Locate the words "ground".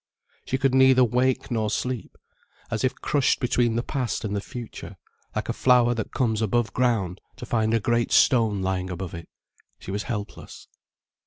6.73-7.21